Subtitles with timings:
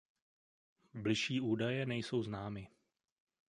[0.93, 2.67] Bližší údaje nejsou známy.